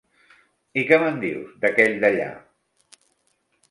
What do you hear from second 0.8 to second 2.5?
I què me'n dius d'aquell d'allà?